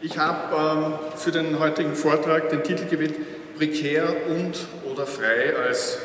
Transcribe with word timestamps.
Ich 0.00 0.16
habe 0.16 1.00
ähm, 1.10 1.18
für 1.18 1.32
den 1.32 1.58
heutigen 1.58 1.96
Vortrag 1.96 2.50
den 2.50 2.62
Titel 2.62 2.86
gewählt, 2.86 3.16
Prekär 3.56 4.14
und 4.28 4.56
oder 4.88 5.08
frei 5.08 5.56
als 5.56 5.98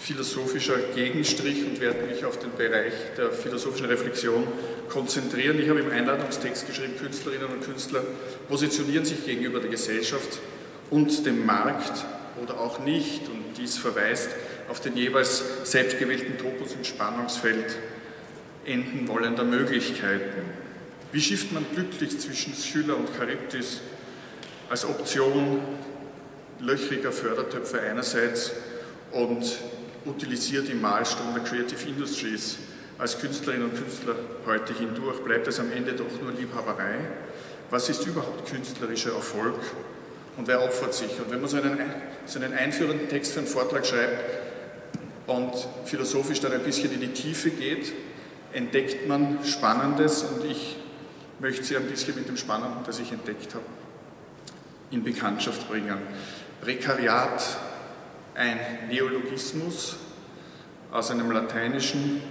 philosophischer 0.00 0.78
Gegenstrich 0.96 1.64
und 1.64 1.80
werde 1.80 2.02
mich 2.02 2.24
auf 2.24 2.36
den 2.40 2.50
Bereich 2.56 2.92
der 3.16 3.30
philosophischen 3.30 3.86
Reflexion 3.86 4.44
konzentrieren. 4.88 5.60
Ich 5.60 5.68
habe 5.68 5.78
im 5.78 5.92
Einladungstext 5.92 6.66
geschrieben, 6.66 6.94
Künstlerinnen 6.98 7.46
und 7.46 7.62
Künstler 7.62 8.02
positionieren 8.48 9.04
sich 9.04 9.24
gegenüber 9.24 9.60
der 9.60 9.70
Gesellschaft 9.70 10.40
und 10.90 11.24
dem 11.24 11.46
Markt 11.46 12.04
oder 12.42 12.58
auch 12.58 12.80
nicht 12.80 13.28
und 13.28 13.56
dies 13.56 13.78
verweist 13.78 14.30
auf 14.68 14.80
den 14.80 14.96
jeweils 14.96 15.44
selbstgewählten 15.62 16.36
Topos 16.36 16.74
im 16.74 16.82
Spannungsfeld 16.82 17.76
enden 18.64 19.06
wollender 19.06 19.44
Möglichkeiten. 19.44 20.63
Wie 21.14 21.20
schifft 21.20 21.52
man 21.52 21.64
glücklich 21.72 22.18
zwischen 22.18 22.52
Schüler 22.54 22.96
und 22.96 23.08
Charybdis 23.16 23.80
als 24.68 24.84
Option 24.84 25.60
löchriger 26.58 27.12
Fördertöpfe 27.12 27.80
einerseits 27.80 28.50
und 29.12 29.60
utilisiert 30.06 30.66
die 30.66 30.74
Malstunde 30.74 31.40
Creative 31.42 31.88
Industries 31.88 32.58
als 32.98 33.16
Künstlerinnen 33.20 33.70
und 33.70 33.76
Künstler 33.76 34.16
heute 34.44 34.74
hindurch? 34.74 35.20
Bleibt 35.20 35.46
es 35.46 35.60
am 35.60 35.70
Ende 35.70 35.92
doch 35.92 36.20
nur 36.20 36.32
Liebhaberei? 36.32 36.96
Was 37.70 37.88
ist 37.88 38.04
überhaupt 38.04 38.50
künstlerischer 38.50 39.14
Erfolg 39.14 39.60
und 40.36 40.48
wer 40.48 40.64
opfert 40.64 40.94
sich? 40.94 41.16
Und 41.20 41.30
wenn 41.30 41.40
man 41.40 41.48
so 41.48 41.58
einen, 41.58 41.78
so 42.26 42.40
einen 42.40 42.54
einführenden 42.54 43.08
Text 43.08 43.34
für 43.34 43.38
einen 43.38 43.46
Vortrag 43.46 43.86
schreibt 43.86 44.18
und 45.28 45.52
philosophisch 45.84 46.40
dann 46.40 46.54
ein 46.54 46.64
bisschen 46.64 46.92
in 46.92 46.98
die 46.98 47.12
Tiefe 47.12 47.50
geht, 47.50 47.92
entdeckt 48.52 49.06
man 49.06 49.38
Spannendes 49.44 50.24
und 50.24 50.44
ich 50.50 50.78
möchte 51.40 51.64
Sie 51.64 51.76
ein 51.76 51.86
bisschen 51.86 52.14
mit 52.14 52.28
dem 52.28 52.36
Spannenden, 52.36 52.84
das 52.84 52.98
ich 52.98 53.12
entdeckt 53.12 53.54
habe, 53.54 53.64
in 54.90 55.02
Bekanntschaft 55.02 55.68
bringen. 55.68 55.98
Prekariat, 56.60 57.58
ein 58.34 58.58
Neologismus 58.88 59.96
aus 60.90 61.10
einem 61.10 61.30
lateinischen 61.30 62.22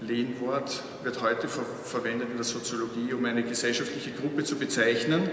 Lehnwort, 0.00 0.82
wird 1.02 1.20
heute 1.20 1.48
ver 1.48 1.64
verwendet 1.84 2.30
in 2.30 2.36
der 2.36 2.44
Soziologie, 2.44 3.12
um 3.12 3.24
eine 3.24 3.42
gesellschaftliche 3.42 4.12
Gruppe 4.12 4.44
zu 4.44 4.56
bezeichnen, 4.56 5.28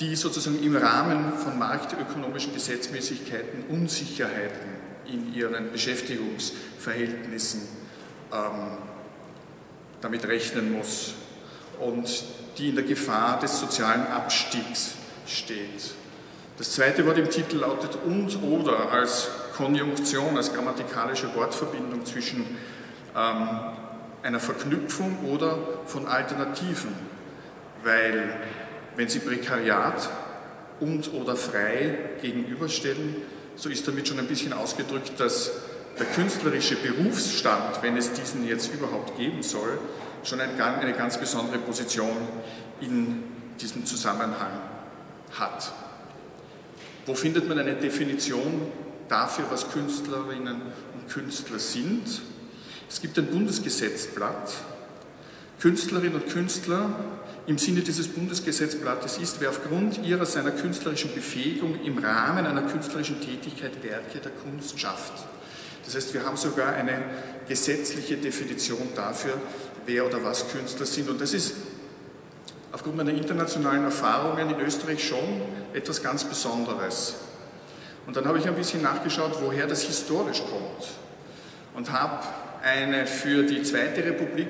die 0.00 0.16
sozusagen 0.16 0.62
im 0.62 0.76
Rahmen 0.76 1.34
von 1.34 1.58
marktökonomischen 1.58 2.54
Gesetzmäßigkeiten 2.54 3.64
Unsicherheiten 3.68 4.82
in 5.06 5.34
ihren 5.34 5.70
Beschäftigungsverhältnissen 5.70 7.62
ähm, 8.32 8.78
damit 10.00 10.26
rechnen 10.26 10.72
muss 10.72 11.14
und 11.82 12.24
die 12.58 12.68
in 12.68 12.74
der 12.74 12.84
Gefahr 12.84 13.38
des 13.40 13.58
sozialen 13.58 14.06
Abstiegs 14.06 14.94
steht. 15.26 15.94
Das 16.58 16.72
zweite 16.72 17.06
Wort 17.06 17.18
im 17.18 17.30
Titel 17.30 17.56
lautet 17.58 17.98
und 18.04 18.42
oder 18.42 18.92
als 18.92 19.28
Konjunktion, 19.56 20.36
als 20.36 20.52
grammatikalische 20.52 21.34
Wortverbindung 21.34 22.04
zwischen 22.04 22.44
ähm, 23.16 23.48
einer 24.22 24.40
Verknüpfung 24.40 25.30
oder 25.30 25.58
von 25.86 26.06
Alternativen, 26.06 26.94
weil 27.82 28.34
wenn 28.96 29.08
Sie 29.08 29.18
Prekariat 29.18 30.08
und 30.80 31.12
oder 31.14 31.36
frei 31.36 31.98
gegenüberstellen, 32.20 33.16
so 33.56 33.68
ist 33.68 33.86
damit 33.88 34.08
schon 34.08 34.18
ein 34.18 34.26
bisschen 34.26 34.52
ausgedrückt, 34.52 35.18
dass 35.18 35.50
der 35.98 36.06
künstlerische 36.06 36.76
Berufsstand, 36.76 37.82
wenn 37.82 37.96
es 37.96 38.12
diesen 38.12 38.46
jetzt 38.46 38.72
überhaupt 38.72 39.16
geben 39.16 39.42
soll, 39.42 39.78
schon 40.24 40.40
eine 40.40 40.92
ganz 40.92 41.18
besondere 41.18 41.58
Position 41.58 42.16
in 42.80 43.24
diesem 43.60 43.84
Zusammenhang 43.84 44.60
hat. 45.38 45.72
Wo 47.06 47.14
findet 47.14 47.48
man 47.48 47.58
eine 47.58 47.74
Definition 47.74 48.62
dafür, 49.08 49.46
was 49.50 49.70
Künstlerinnen 49.70 50.62
und 50.94 51.08
Künstler 51.08 51.58
sind? 51.58 52.22
Es 52.88 53.00
gibt 53.00 53.18
ein 53.18 53.26
Bundesgesetzblatt. 53.26 54.54
Künstlerinnen 55.60 56.20
und 56.20 56.28
Künstler 56.28 56.90
im 57.46 57.58
Sinne 57.58 57.80
dieses 57.80 58.08
Bundesgesetzblattes 58.08 59.18
ist, 59.18 59.40
wer 59.40 59.50
aufgrund 59.50 60.04
ihrer 60.04 60.26
seiner 60.26 60.52
künstlerischen 60.52 61.12
Befähigung 61.14 61.80
im 61.84 61.98
Rahmen 61.98 62.46
einer 62.46 62.62
künstlerischen 62.62 63.20
Tätigkeit 63.20 63.82
Werke 63.82 64.18
der 64.18 64.30
Kunst 64.32 64.78
schafft. 64.78 65.24
Das 65.84 65.94
heißt, 65.94 66.14
wir 66.14 66.24
haben 66.24 66.36
sogar 66.36 66.74
eine 66.74 67.02
gesetzliche 67.48 68.16
Definition 68.16 68.88
dafür, 68.94 69.34
wer 69.86 70.06
oder 70.06 70.22
was 70.22 70.48
Künstler 70.48 70.86
sind. 70.86 71.08
Und 71.08 71.20
das 71.20 71.34
ist 71.34 71.54
aufgrund 72.70 72.96
meiner 72.96 73.10
internationalen 73.10 73.84
Erfahrungen 73.84 74.50
in 74.50 74.60
Österreich 74.60 75.06
schon 75.06 75.42
etwas 75.74 76.02
ganz 76.02 76.24
Besonderes. 76.24 77.16
Und 78.06 78.16
dann 78.16 78.26
habe 78.26 78.38
ich 78.38 78.46
ein 78.46 78.54
bisschen 78.54 78.82
nachgeschaut, 78.82 79.38
woher 79.40 79.66
das 79.66 79.82
historisch 79.82 80.40
kommt. 80.40 80.88
Und 81.74 81.90
habe 81.92 82.24
eine 82.62 83.06
für 83.06 83.44
die 83.44 83.62
Zweite 83.62 84.04
Republik 84.04 84.48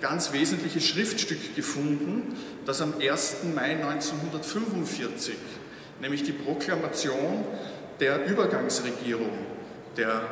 ganz 0.00 0.32
wesentliches 0.32 0.84
Schriftstück 0.84 1.54
gefunden, 1.56 2.36
das 2.66 2.80
am 2.80 2.94
1. 3.00 3.44
Mai 3.54 3.76
1945, 3.76 5.34
nämlich 6.00 6.22
die 6.22 6.32
Proklamation 6.32 7.44
der 8.00 8.26
Übergangsregierung, 8.26 9.30
der 9.96 10.22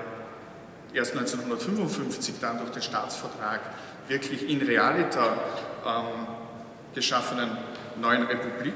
erst 0.95 1.13
1955 1.13 2.37
dann 2.41 2.59
durch 2.59 2.71
den 2.71 2.83
Staatsvertrag 2.83 3.61
wirklich 4.09 4.49
in 4.49 4.63
realita 4.63 5.37
ähm, 5.87 6.27
geschaffenen 6.95 7.51
neuen 8.01 8.23
Republik. 8.23 8.75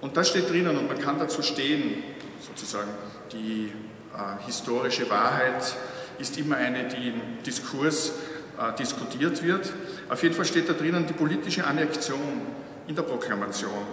Und 0.00 0.16
das 0.16 0.30
steht 0.30 0.48
drinnen 0.48 0.76
und 0.76 0.88
man 0.88 0.98
kann 0.98 1.18
dazu 1.18 1.42
stehen, 1.42 2.02
sozusagen 2.40 2.90
die 3.32 3.72
äh, 4.14 4.46
historische 4.46 5.08
Wahrheit 5.10 5.74
ist 6.18 6.38
immer 6.38 6.56
eine, 6.56 6.88
die 6.88 7.08
im 7.08 7.42
Diskurs 7.44 8.12
äh, 8.58 8.76
diskutiert 8.78 9.42
wird. 9.42 9.72
Auf 10.08 10.22
jeden 10.22 10.34
Fall 10.34 10.44
steht 10.44 10.68
da 10.68 10.72
drinnen 10.72 11.06
die 11.06 11.12
politische 11.12 11.66
Annexion 11.66 12.42
in 12.86 12.94
der 12.94 13.02
Proklamation 13.02 13.86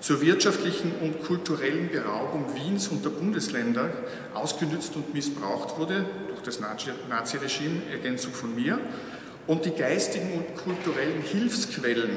zur 0.00 0.20
wirtschaftlichen 0.20 0.92
und 1.00 1.24
kulturellen 1.24 1.90
Beraubung 1.90 2.46
Wiens 2.54 2.88
und 2.88 3.04
der 3.04 3.10
Bundesländer 3.10 3.90
ausgenützt 4.34 4.94
und 4.96 5.12
missbraucht 5.12 5.78
wurde 5.78 6.04
durch 6.28 6.42
das 6.42 6.60
Naziregime, 6.60 7.82
Ergänzung 7.90 8.32
von 8.32 8.54
mir, 8.54 8.78
und 9.46 9.64
die 9.64 9.70
geistigen 9.70 10.32
und 10.34 10.56
kulturellen 10.56 11.22
Hilfsquellen 11.22 12.10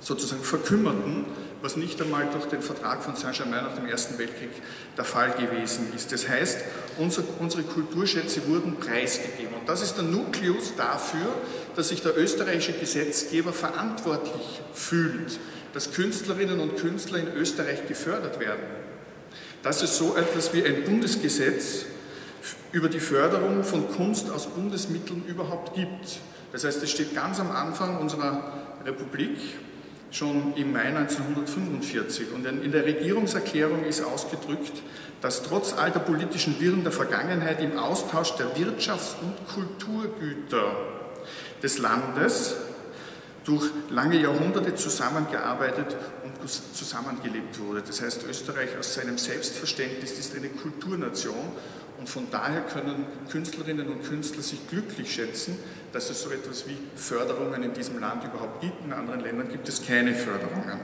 sozusagen 0.00 0.42
verkümmerten, 0.42 1.26
was 1.62 1.76
nicht 1.76 2.00
einmal 2.00 2.26
durch 2.32 2.46
den 2.46 2.62
Vertrag 2.62 3.02
von 3.02 3.16
Saint-Germain 3.16 3.64
nach 3.64 3.74
dem 3.74 3.86
Ersten 3.86 4.18
Weltkrieg 4.18 4.48
der 4.96 5.04
Fall 5.04 5.32
gewesen 5.32 5.92
ist. 5.94 6.10
Das 6.10 6.26
heißt, 6.26 6.58
unser, 6.98 7.22
unsere 7.38 7.62
Kulturschätze 7.62 8.48
wurden 8.48 8.76
preisgegeben. 8.76 9.54
Und 9.60 9.68
das 9.68 9.82
ist 9.82 9.96
der 9.96 10.04
Nukleus 10.04 10.74
dafür, 10.76 11.34
dass 11.76 11.90
sich 11.90 12.00
der 12.02 12.16
österreichische 12.16 12.72
Gesetzgeber 12.72 13.52
verantwortlich 13.52 14.62
fühlt, 14.72 15.38
dass 15.72 15.92
Künstlerinnen 15.92 16.60
und 16.60 16.76
Künstler 16.76 17.18
in 17.18 17.32
Österreich 17.34 17.86
gefördert 17.86 18.40
werden. 18.40 18.64
Dass 19.62 19.82
es 19.82 19.96
so 19.96 20.16
etwas 20.16 20.52
wie 20.54 20.64
ein 20.64 20.84
Bundesgesetz 20.84 21.86
über 22.72 22.88
die 22.88 23.00
Förderung 23.00 23.64
von 23.64 23.88
Kunst 23.92 24.30
aus 24.30 24.46
Bundesmitteln 24.46 25.24
überhaupt 25.26 25.74
gibt. 25.74 26.18
Das 26.52 26.64
heißt, 26.64 26.82
es 26.82 26.90
steht 26.90 27.14
ganz 27.14 27.38
am 27.40 27.50
Anfang 27.50 27.98
unserer 27.98 28.52
Republik, 28.84 29.38
schon 30.10 30.54
im 30.56 30.72
Mai 30.72 30.84
1945. 30.84 32.32
Und 32.32 32.46
in 32.46 32.72
der 32.72 32.84
Regierungserklärung 32.84 33.84
ist 33.84 34.02
ausgedrückt, 34.02 34.82
dass 35.20 35.42
trotz 35.42 35.74
all 35.74 35.90
der 35.90 36.00
politischen 36.00 36.58
Wirren 36.60 36.82
der 36.82 36.92
Vergangenheit 36.92 37.62
im 37.62 37.78
Austausch 37.78 38.32
der 38.36 38.56
Wirtschafts- 38.56 39.16
und 39.20 39.34
Kulturgüter 39.46 40.74
des 41.62 41.78
Landes 41.78 42.56
durch 43.50 43.68
lange 43.90 44.20
Jahrhunderte 44.20 44.76
zusammengearbeitet 44.76 45.96
und 46.24 46.48
zusammengelebt 46.48 47.58
wurde. 47.58 47.82
Das 47.84 48.00
heißt, 48.00 48.24
Österreich 48.28 48.78
aus 48.78 48.94
seinem 48.94 49.18
Selbstverständnis 49.18 50.12
ist 50.20 50.36
eine 50.36 50.50
Kulturnation 50.50 51.50
und 51.98 52.08
von 52.08 52.28
daher 52.30 52.60
können 52.60 53.06
Künstlerinnen 53.28 53.88
und 53.88 54.04
Künstler 54.04 54.42
sich 54.42 54.68
glücklich 54.68 55.12
schätzen, 55.12 55.58
dass 55.92 56.10
es 56.10 56.22
so 56.22 56.30
etwas 56.30 56.68
wie 56.68 56.76
Förderungen 56.94 57.64
in 57.64 57.74
diesem 57.74 57.98
Land 57.98 58.22
überhaupt 58.22 58.60
gibt. 58.60 58.84
In 58.84 58.92
anderen 58.92 59.20
Ländern 59.20 59.48
gibt 59.48 59.68
es 59.68 59.84
keine 59.84 60.14
Förderungen. 60.14 60.78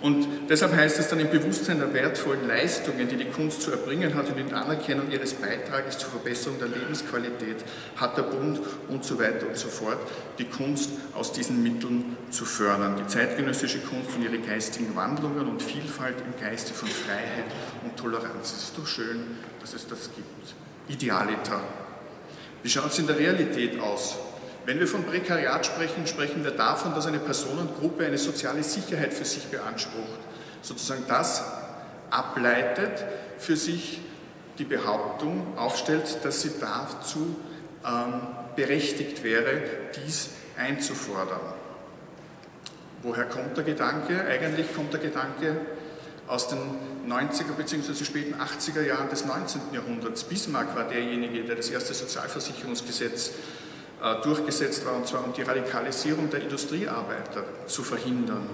Und 0.00 0.26
deshalb 0.50 0.74
heißt 0.74 0.98
es 0.98 1.08
dann 1.08 1.20
im 1.20 1.30
Bewusstsein 1.30 1.78
der 1.78 1.92
wertvollen 1.94 2.46
Leistungen, 2.46 3.08
die 3.08 3.16
die 3.16 3.30
Kunst 3.30 3.62
zu 3.62 3.70
erbringen 3.70 4.14
hat 4.14 4.28
und 4.28 4.38
in 4.38 4.52
Anerkennung 4.52 5.10
ihres 5.10 5.34
Beitrages 5.34 5.98
zur 5.98 6.10
Verbesserung 6.10 6.58
der 6.58 6.68
Lebensqualität 6.68 7.64
hat 7.96 8.18
der 8.18 8.24
Bund 8.24 8.60
und 8.88 9.04
so 9.04 9.18
weiter 9.18 9.46
und 9.46 9.56
so 9.56 9.68
fort, 9.68 9.98
die 10.38 10.44
Kunst 10.44 10.90
aus 11.14 11.32
diesen 11.32 11.62
Mitteln 11.62 12.16
zu 12.30 12.44
fördern. 12.44 12.96
Die 12.96 13.06
zeitgenössische 13.06 13.78
Kunst 13.80 14.16
und 14.16 14.24
ihre 14.24 14.38
geistigen 14.38 14.94
Wandlungen 14.94 15.48
und 15.48 15.62
Vielfalt 15.62 16.16
im 16.20 16.40
Geiste 16.40 16.74
von 16.74 16.88
Freiheit 16.88 17.46
und 17.82 17.96
Toleranz. 17.96 18.52
Es 18.52 18.62
ist 18.64 18.78
doch 18.78 18.86
schön, 18.86 19.38
dass 19.60 19.74
es 19.74 19.86
das 19.86 20.10
gibt. 20.14 20.54
Idealiter. 20.88 21.60
Wie 22.62 22.68
schaut 22.68 22.90
es 22.90 22.98
in 22.98 23.06
der 23.06 23.18
Realität 23.18 23.80
aus? 23.80 24.16
Wenn 24.66 24.80
wir 24.80 24.88
von 24.88 25.04
Prekariat 25.04 25.66
sprechen, 25.66 26.06
sprechen 26.06 26.42
wir 26.42 26.52
davon, 26.52 26.94
dass 26.94 27.06
eine 27.06 27.18
Personengruppe 27.18 28.06
eine 28.06 28.18
soziale 28.18 28.62
Sicherheit 28.62 29.12
für 29.12 29.24
sich 29.24 29.44
beansprucht, 29.48 30.20
sozusagen 30.62 31.04
das 31.06 31.44
ableitet, 32.10 33.04
für 33.38 33.56
sich 33.56 34.00
die 34.58 34.64
Behauptung 34.64 35.58
aufstellt, 35.58 36.18
dass 36.22 36.42
sie 36.42 36.52
dazu 36.60 37.36
ähm, 37.84 38.20
berechtigt 38.56 39.22
wäre, 39.22 39.62
dies 39.96 40.30
einzufordern. 40.56 41.40
Woher 43.02 43.24
kommt 43.24 43.56
der 43.56 43.64
Gedanke? 43.64 44.24
Eigentlich 44.24 44.74
kommt 44.74 44.94
der 44.94 45.00
Gedanke 45.00 45.56
aus 46.26 46.48
den 46.48 46.58
90er 47.06 47.52
bzw. 47.54 48.02
späten 48.02 48.34
80er 48.40 48.80
Jahren 48.80 49.10
des 49.10 49.26
19. 49.26 49.60
Jahrhunderts. 49.72 50.24
Bismarck 50.24 50.74
war 50.74 50.84
derjenige, 50.84 51.44
der 51.44 51.56
das 51.56 51.68
erste 51.68 51.92
Sozialversicherungsgesetz 51.92 53.32
durchgesetzt 54.22 54.84
war, 54.84 54.94
und 54.94 55.06
zwar 55.06 55.24
um 55.24 55.32
die 55.32 55.42
Radikalisierung 55.42 56.28
der 56.28 56.42
Industriearbeiter 56.42 57.44
zu 57.66 57.82
verhindern. 57.82 58.46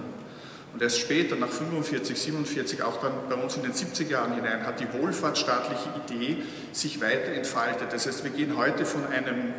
Und 0.73 0.81
erst 0.81 0.99
später, 0.99 1.35
nach 1.35 1.49
45, 1.49 2.17
47, 2.17 2.81
auch 2.83 3.01
dann 3.01 3.11
bei 3.29 3.35
uns 3.35 3.57
in 3.57 3.63
den 3.63 3.73
70er 3.73 4.07
Jahren 4.07 4.33
hinein, 4.35 4.65
hat 4.65 4.79
die 4.79 4.87
wohlfahrtsstaatliche 4.93 5.89
Idee 6.05 6.37
sich 6.71 7.01
weiter 7.01 7.33
entfaltet. 7.33 7.91
Das 7.91 8.07
heißt, 8.07 8.23
wir 8.23 8.31
gehen 8.31 8.55
heute 8.55 8.85
von, 8.85 9.05
einem, 9.07 9.53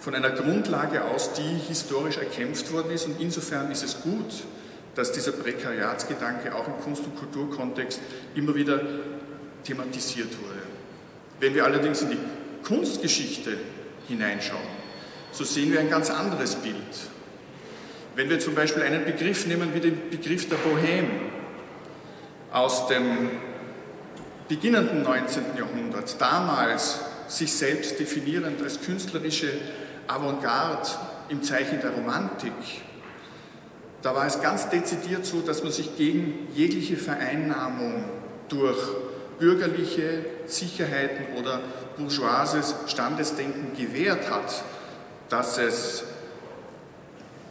von 0.00 0.16
einer 0.16 0.30
Grundlage 0.30 1.04
aus, 1.04 1.34
die 1.34 1.58
historisch 1.68 2.16
erkämpft 2.16 2.72
worden 2.72 2.90
ist. 2.90 3.06
Und 3.06 3.20
insofern 3.20 3.70
ist 3.70 3.84
es 3.84 4.00
gut, 4.02 4.44
dass 4.96 5.12
dieser 5.12 5.32
Prekariatsgedanke 5.32 6.54
auch 6.54 6.66
im 6.66 6.78
Kunst- 6.82 7.04
und 7.04 7.16
Kulturkontext 7.16 8.00
immer 8.34 8.54
wieder 8.56 8.80
thematisiert 9.62 10.30
wurde. 10.42 10.62
Wenn 11.38 11.54
wir 11.54 11.64
allerdings 11.64 12.02
in 12.02 12.10
die 12.10 12.18
Kunstgeschichte 12.64 13.58
hineinschauen, 14.08 14.60
so 15.32 15.44
sehen 15.44 15.72
wir 15.72 15.80
ein 15.80 15.90
ganz 15.90 16.10
anderes 16.10 16.56
Bild. 16.56 16.74
Wenn 18.14 18.30
wir 18.30 18.38
zum 18.38 18.54
Beispiel 18.54 18.82
einen 18.82 19.04
Begriff 19.04 19.46
nehmen 19.46 19.74
wie 19.74 19.80
den 19.80 20.10
Begriff 20.10 20.48
der 20.48 20.58
Bohème 20.58 21.08
aus 22.52 22.86
dem 22.86 23.30
beginnenden 24.48 25.02
19. 25.02 25.42
Jahrhundert, 25.56 26.20
damals 26.20 27.00
sich 27.26 27.52
selbst 27.52 27.98
definierend 27.98 28.62
als 28.62 28.80
künstlerische 28.80 29.48
Avantgarde 30.06 30.88
im 31.28 31.42
Zeichen 31.42 31.80
der 31.80 31.90
Romantik, 31.90 32.52
da 34.02 34.14
war 34.14 34.26
es 34.26 34.42
ganz 34.42 34.68
dezidiert 34.68 35.24
so, 35.24 35.40
dass 35.40 35.62
man 35.62 35.72
sich 35.72 35.96
gegen 35.96 36.46
jegliche 36.54 36.98
Vereinnahmung 36.98 38.04
durch 38.50 38.78
bürgerliche 39.38 40.24
Sicherheiten 40.46 41.36
oder 41.38 41.60
bourgeoises 41.96 42.74
Standesdenken 42.86 43.76
gewährt 43.76 44.30
hat, 44.30 44.62
dass 45.28 45.58
es 45.58 46.04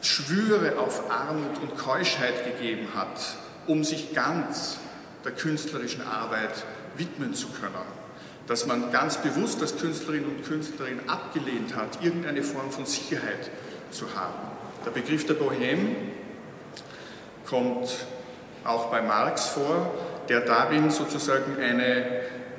Schwüre 0.02 0.78
auf 0.80 1.10
Armut 1.10 1.62
und 1.62 1.78
Keuschheit 1.78 2.44
gegeben 2.46 2.90
hat, 2.94 3.36
um 3.68 3.84
sich 3.84 4.14
ganz 4.14 4.78
der 5.24 5.32
künstlerischen 5.32 6.02
Arbeit 6.02 6.64
widmen 6.98 7.34
zu 7.34 7.48
können. 7.48 7.74
Dass 8.48 8.66
man 8.66 8.92
ganz 8.92 9.18
bewusst 9.18 9.62
als 9.62 9.78
Künstlerin 9.78 10.26
und 10.26 10.44
Künstlerin 10.44 11.00
abgelehnt 11.08 11.76
hat, 11.76 12.04
irgendeine 12.04 12.44
Form 12.44 12.72
von 12.72 12.86
Sicherheit 12.86 13.50
zu 13.92 14.14
haben. 14.14 14.52
Der 14.86 14.92
Begriff 14.92 15.26
der 15.26 15.38
Bohème 15.38 15.96
kommt 17.46 17.90
auch 18.64 18.90
bei 18.90 19.02
Marx 19.02 19.48
vor, 19.48 19.94
der 20.30 20.42
darin 20.42 20.90
sozusagen 20.90 21.58
eine 21.62 22.06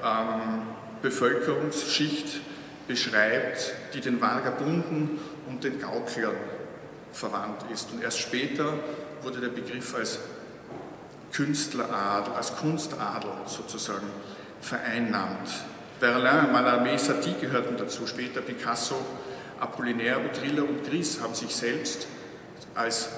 ähm, 0.02 0.62
Bevölkerungsschicht 1.02 2.40
beschreibt, 2.86 3.74
die 3.94 4.00
den 4.00 4.20
Vagabunden 4.20 5.18
und 5.48 5.64
den 5.64 5.80
Gauklern 5.80 6.34
verwandt 7.12 7.64
ist. 7.72 7.90
Und 7.92 8.02
erst 8.02 8.20
später 8.20 8.74
wurde 9.22 9.40
der 9.40 9.48
Begriff 9.48 9.94
als 9.94 10.18
Künstleradel, 11.32 12.34
als 12.34 12.54
Kunstadel 12.56 13.30
sozusagen 13.46 14.06
vereinnahmt. 14.60 15.50
Berlin, 16.00 16.52
Mallarmé, 16.52 16.98
Satie 16.98 17.34
gehörten 17.40 17.76
dazu, 17.76 18.06
später 18.06 18.40
Picasso, 18.40 18.96
Apollinaire, 19.60 20.20
Utrilla 20.20 20.62
und 20.62 20.84
Gris 20.84 21.20
haben 21.22 21.34
sich 21.34 21.54
selbst 21.54 22.06
als 22.74 23.08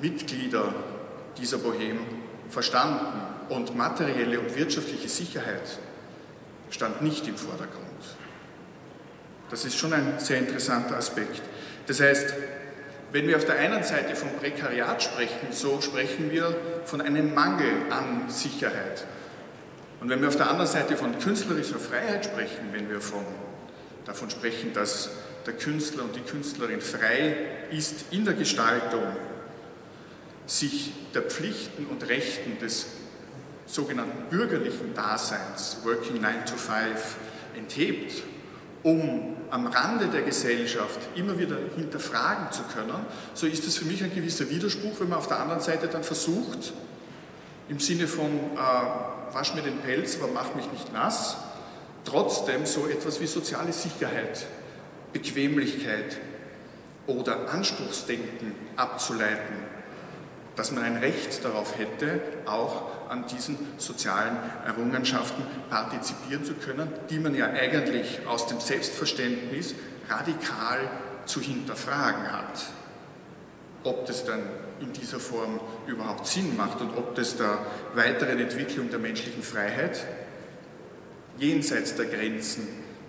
Mitglieder 0.00 0.72
dieser 1.38 1.58
Bohème 1.58 1.98
verstanden 2.48 3.06
und 3.48 3.76
materielle 3.76 4.40
und 4.40 4.56
wirtschaftliche 4.56 5.08
Sicherheit 5.08 5.78
stand 6.70 7.02
nicht 7.02 7.26
im 7.28 7.36
Vordergrund. 7.36 7.86
Das 9.50 9.64
ist 9.64 9.76
schon 9.76 9.92
ein 9.92 10.18
sehr 10.18 10.38
interessanter 10.38 10.96
Aspekt. 10.96 11.42
Das 11.86 12.00
heißt, 12.00 12.34
wenn 13.12 13.28
wir 13.28 13.36
auf 13.36 13.44
der 13.44 13.56
einen 13.56 13.84
Seite 13.84 14.16
vom 14.16 14.30
Prekariat 14.40 15.02
sprechen, 15.02 15.52
so 15.52 15.80
sprechen 15.80 16.32
wir 16.32 16.54
von 16.84 17.00
einem 17.00 17.32
Mangel 17.32 17.90
an 17.90 18.28
Sicherheit. 18.28 19.06
Und 20.00 20.10
wenn 20.10 20.20
wir 20.20 20.28
auf 20.28 20.36
der 20.36 20.50
anderen 20.50 20.68
Seite 20.68 20.96
von 20.96 21.18
künstlerischer 21.18 21.78
Freiheit 21.78 22.24
sprechen, 22.24 22.68
wenn 22.72 22.90
wir 22.90 23.00
von, 23.00 23.24
davon 24.04 24.28
sprechen, 24.28 24.72
dass 24.74 25.10
der 25.46 25.54
Künstler 25.54 26.02
und 26.02 26.16
die 26.16 26.20
Künstlerin 26.20 26.80
frei 26.80 27.36
ist 27.70 28.06
in 28.10 28.24
der 28.24 28.34
Gestaltung, 28.34 29.04
sich 30.46 30.92
der 31.14 31.22
Pflichten 31.22 31.86
und 31.86 32.08
Rechten 32.08 32.58
des 32.58 32.86
sogenannten 33.66 34.30
bürgerlichen 34.30 34.94
Daseins, 34.94 35.78
Working 35.84 36.20
9 36.20 36.46
to 36.46 36.56
5, 36.56 37.16
enthebt 37.56 38.22
um 38.82 39.36
am 39.50 39.66
Rande 39.66 40.06
der 40.06 40.22
Gesellschaft 40.22 41.00
immer 41.16 41.38
wieder 41.38 41.56
hinterfragen 41.76 42.52
zu 42.52 42.62
können, 42.72 43.04
so 43.34 43.48
ist 43.48 43.66
es 43.66 43.76
für 43.76 43.84
mich 43.84 44.04
ein 44.04 44.14
gewisser 44.14 44.48
Widerspruch, 44.48 45.00
wenn 45.00 45.08
man 45.08 45.18
auf 45.18 45.26
der 45.26 45.40
anderen 45.40 45.60
Seite 45.60 45.88
dann 45.88 46.04
versucht, 46.04 46.72
im 47.68 47.80
Sinne 47.80 48.06
von 48.06 48.26
äh, 48.26 49.34
wasch 49.34 49.54
mir 49.54 49.62
den 49.62 49.78
Pelz, 49.78 50.18
aber 50.20 50.32
mach 50.32 50.54
mich 50.54 50.70
nicht 50.70 50.92
nass, 50.92 51.36
trotzdem 52.04 52.64
so 52.64 52.86
etwas 52.86 53.20
wie 53.20 53.26
soziale 53.26 53.72
Sicherheit, 53.72 54.46
Bequemlichkeit 55.12 56.18
oder 57.08 57.50
Anspruchsdenken 57.50 58.52
abzuleiten, 58.76 59.56
dass 60.56 60.72
man 60.72 60.82
ein 60.82 60.96
Recht 60.96 61.44
darauf 61.44 61.78
hätte, 61.78 62.20
auch 62.46 63.10
an 63.10 63.26
diesen 63.26 63.58
sozialen 63.76 64.36
Errungenschaften 64.66 65.44
partizipieren 65.70 66.44
zu 66.44 66.54
können, 66.54 66.88
die 67.10 67.18
man 67.18 67.34
ja 67.34 67.46
eigentlich 67.46 68.26
aus 68.26 68.46
dem 68.46 68.58
Selbstverständnis 68.58 69.74
radikal 70.08 70.80
zu 71.26 71.40
hinterfragen 71.40 72.32
hat. 72.32 72.66
Ob 73.84 74.06
das 74.06 74.24
dann 74.24 74.40
in 74.80 74.92
dieser 74.92 75.20
Form 75.20 75.60
überhaupt 75.86 76.26
Sinn 76.26 76.56
macht 76.56 76.80
und 76.80 76.96
ob 76.96 77.14
das 77.14 77.36
der 77.36 77.58
weiteren 77.94 78.38
Entwicklung 78.38 78.90
der 78.90 78.98
menschlichen 78.98 79.42
Freiheit 79.42 80.04
jenseits 81.38 81.94
der 81.94 82.06
Grenzen 82.06 82.66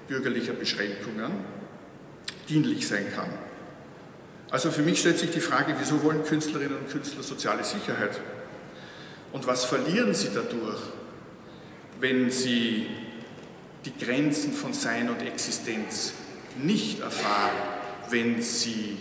bürgerlicher 0.07 0.53
Beschränkungen 0.53 1.31
dienlich 2.47 2.87
sein 2.87 3.05
kann. 3.15 3.29
Also 4.49 4.71
für 4.71 4.81
mich 4.81 4.99
stellt 4.99 5.19
sich 5.19 5.31
die 5.31 5.41
Frage, 5.41 5.75
wieso 5.77 6.01
wollen 6.03 6.23
Künstlerinnen 6.23 6.77
und 6.77 6.89
Künstler 6.89 7.21
soziale 7.21 7.63
Sicherheit? 7.63 8.19
Und 9.33 9.45
was 9.45 9.65
verlieren 9.65 10.13
sie 10.13 10.29
dadurch, 10.33 10.79
wenn 11.99 12.31
sie 12.31 12.87
die 13.83 13.97
Grenzen 13.97 14.53
von 14.53 14.73
Sein 14.73 15.09
und 15.09 15.21
Existenz 15.21 16.13
nicht 16.57 17.01
erfahren, 17.01 17.57
wenn 18.09 18.41
sie 18.41 18.97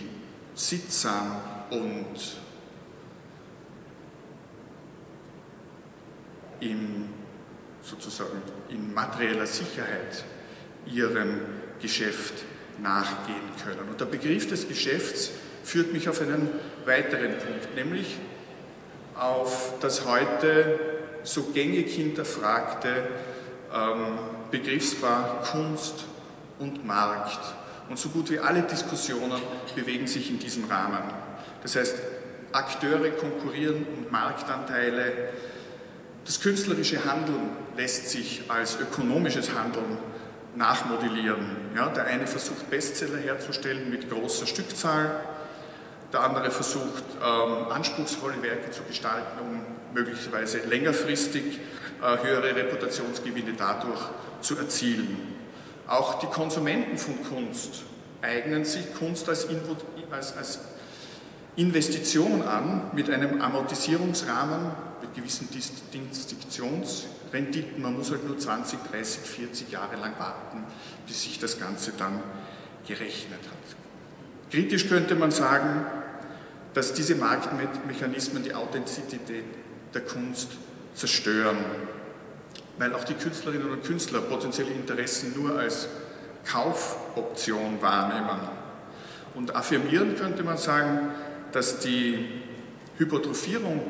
sittsam 0.53 1.41
und 1.69 2.37
in, 6.59 7.09
sozusagen 7.81 8.41
in 8.69 8.93
materieller 8.93 9.47
Sicherheit 9.47 10.25
ihrem 10.85 11.39
Geschäft 11.81 12.43
nachgehen 12.81 13.41
können. 13.63 13.89
Und 13.89 13.99
der 13.99 14.05
Begriff 14.05 14.47
des 14.47 14.67
Geschäfts 14.67 15.31
führt 15.63 15.93
mich 15.93 16.09
auf 16.09 16.21
einen 16.21 16.49
weiteren 16.85 17.37
Punkt, 17.37 17.75
nämlich 17.75 18.17
auf 19.15 19.73
das 19.81 20.05
heute 20.05 20.79
so 21.23 21.43
gängig 21.53 21.93
hinterfragte 21.93 22.89
ähm, 23.73 24.19
Begriffspaar 24.51 25.43
Kunst 25.43 26.05
und 26.59 26.85
Markt. 26.85 27.39
Und 27.89 27.99
so 27.99 28.09
gut 28.09 28.29
wie 28.31 28.39
alle 28.39 28.61
Diskussionen 28.63 29.41
bewegen 29.75 30.07
sich 30.07 30.29
in 30.29 30.39
diesem 30.39 30.65
Rahmen. 30.65 31.03
Das 31.63 31.75
heißt, 31.75 31.95
Akteure 32.51 33.09
konkurrieren 33.11 33.85
um 33.95 34.11
Marktanteile. 34.11 35.29
Das 36.25 36.39
künstlerische 36.39 37.03
Handeln 37.05 37.49
lässt 37.75 38.09
sich 38.09 38.43
als 38.47 38.79
ökonomisches 38.79 39.53
Handeln 39.53 39.97
nachmodellieren. 40.57 41.55
Ja, 41.75 41.89
der 41.89 42.05
eine 42.05 42.27
versucht 42.27 42.69
Bestseller 42.69 43.19
herzustellen 43.19 43.89
mit 43.89 44.09
großer 44.09 44.47
Stückzahl, 44.47 45.19
der 46.11 46.21
andere 46.21 46.51
versucht 46.51 47.03
ähm, 47.21 47.71
anspruchsvolle 47.71 48.41
Werke 48.41 48.71
zu 48.71 48.83
gestalten, 48.83 49.39
um 49.41 49.61
möglicherweise 49.93 50.59
längerfristig 50.59 51.59
äh, 52.01 52.23
höhere 52.23 52.55
Reputationsgewinne 52.55 53.53
dadurch 53.57 54.01
zu 54.41 54.57
erzielen. 54.57 55.35
Auch 55.87 56.19
die 56.19 56.27
Konsumenten 56.27 56.97
von 56.97 57.15
Kunst 57.23 57.83
eignen 58.21 58.65
sich 58.65 58.93
Kunst 58.95 59.29
als, 59.29 59.47
als, 60.11 60.37
als 60.37 60.59
Investition 61.55 62.41
an 62.41 62.91
mit 62.93 63.09
einem 63.09 63.41
Amortisierungsrahmen, 63.41 64.71
mit 65.01 65.15
gewissen 65.15 65.49
Distinktionsrenditen. 65.51 67.81
Man 67.81 67.97
muss 67.97 68.11
halt 68.11 68.27
nur 68.27 68.37
20, 68.37 68.79
30, 68.91 69.21
40 69.21 69.71
Jahre 69.71 69.95
lang 69.95 70.13
warten, 70.17 70.65
bis 71.05 71.23
sich 71.23 71.39
das 71.39 71.57
Ganze 71.59 71.93
dann 71.97 72.21
gerechnet 72.87 73.39
hat. 73.39 74.51
Kritisch 74.51 74.87
könnte 74.87 75.15
man 75.15 75.31
sagen, 75.31 75.85
dass 76.73 76.93
diese 76.93 77.15
Marktmechanismen 77.15 78.43
die 78.43 78.53
Authentizität 78.53 79.21
der 79.93 80.01
Kunst 80.01 80.49
zerstören, 80.93 81.57
weil 82.77 82.93
auch 82.93 83.03
die 83.03 83.15
Künstlerinnen 83.15 83.69
und 83.69 83.83
Künstler 83.83 84.21
potenzielle 84.21 84.71
Interessen 84.71 85.33
nur 85.35 85.57
als 85.57 85.87
Kaufoption 86.45 87.81
wahrnehmen. 87.81 88.39
Und 89.35 89.55
affirmieren 89.55 90.15
könnte 90.15 90.43
man 90.43 90.57
sagen, 90.57 91.09
dass 91.51 91.79
die 91.79 92.41
Hypertrophierung 92.97 93.81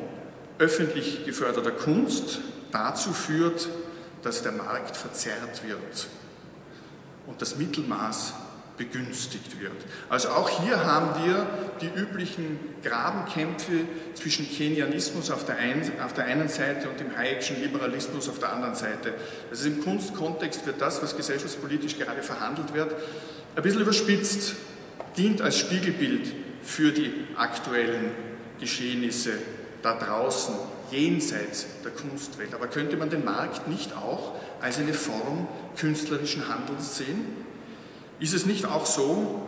öffentlich 0.59 1.25
geförderter 1.25 1.71
Kunst 1.71 2.39
dazu 2.71 3.13
führt, 3.13 3.69
dass 4.23 4.43
der 4.43 4.51
Markt 4.51 4.97
verzerrt 4.97 5.63
wird 5.67 6.07
und 7.27 7.41
das 7.41 7.57
Mittelmaß 7.57 8.33
begünstigt 8.77 9.59
wird. 9.59 9.73
Also 10.07 10.29
auch 10.29 10.49
hier 10.61 10.85
haben 10.85 11.25
wir 11.25 11.47
die 11.81 11.99
üblichen 11.99 12.59
Grabenkämpfe 12.83 13.85
zwischen 14.13 14.47
Kenianismus 14.47 15.31
auf 15.31 15.45
der, 15.45 15.57
einen, 15.57 15.91
auf 16.03 16.13
der 16.13 16.25
einen 16.25 16.47
Seite 16.47 16.87
und 16.87 16.99
dem 16.99 17.15
Hayekschen 17.17 17.59
Liberalismus 17.59 18.29
auf 18.29 18.39
der 18.39 18.53
anderen 18.53 18.75
Seite. 18.75 19.13
Also 19.49 19.67
im 19.67 19.83
Kunstkontext 19.83 20.65
wird 20.65 20.79
das, 20.79 21.01
was 21.01 21.17
gesellschaftspolitisch 21.17 21.97
gerade 21.97 22.21
verhandelt 22.21 22.73
wird, 22.73 22.95
ein 23.55 23.63
bisschen 23.63 23.81
überspitzt, 23.81 24.55
dient 25.17 25.41
als 25.41 25.57
Spiegelbild 25.57 26.31
für 26.61 26.91
die 26.91 27.11
aktuellen 27.35 28.11
Geschehnisse 28.59 29.31
da 29.87 29.93
draußen, 29.93 30.55
jenseits 30.91 31.65
der 31.83 31.91
Kunstwelt. 31.91 32.53
Aber 32.53 32.67
könnte 32.67 32.97
man 32.97 33.09
den 33.09 33.23
Markt 33.23 33.67
nicht 33.67 33.95
auch 33.95 34.33
als 34.61 34.79
eine 34.79 34.93
Form 34.93 35.47
künstlerischen 35.77 36.47
Handelns 36.49 36.97
sehen? 36.97 37.25
Ist 38.19 38.33
es 38.33 38.45
nicht 38.45 38.65
auch 38.65 38.85
so, 38.85 39.41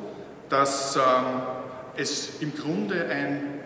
dass 0.50 0.96
ähm, 0.96 1.42
es 1.98 2.40
im 2.40 2.56
Grunde 2.56 3.06
ein 3.10 3.60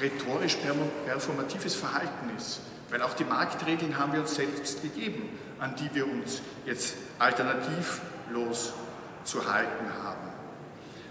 rhetorisch 0.00 0.58
performatives 1.06 1.74
Verhalten 1.74 2.30
ist? 2.36 2.60
Weil 2.90 3.02
auch 3.02 3.14
die 3.14 3.24
Marktregeln 3.24 3.98
haben 3.98 4.12
wir 4.12 4.20
uns 4.20 4.34
selbst 4.34 4.82
gegeben, 4.82 5.28
an 5.58 5.74
die 5.76 5.94
wir 5.94 6.06
uns 6.06 6.42
jetzt 6.66 6.94
alternativlos 7.18 8.72
zu 9.24 9.50
halten 9.50 9.86
haben. 10.02 10.28